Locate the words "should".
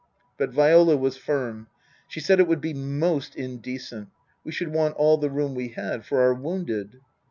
4.51-4.73